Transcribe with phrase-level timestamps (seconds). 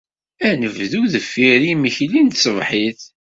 [0.47, 3.01] Ad nebdu deffir yimekli n tṣebḥit.